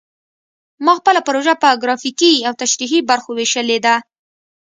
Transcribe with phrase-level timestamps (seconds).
[0.85, 3.95] ما خپله پروژه په ګرافیکي او تشریحي برخو ویشلې ده